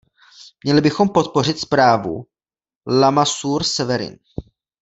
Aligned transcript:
Měli 0.63 0.81
bychom 0.81 1.09
podpořit 1.09 1.59
zprávu 1.59 2.25
Lamassoure/Severin. 2.87 4.19